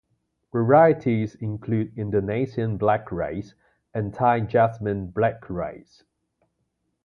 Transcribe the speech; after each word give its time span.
Varieties 0.51 1.35
include 1.35 1.95
Indonesian 1.95 2.75
black 2.77 3.11
rice 3.11 3.53
and 3.93 4.11
Thai 4.11 4.39
jasmine 4.39 5.11
black 5.11 5.47
rice. 5.47 6.01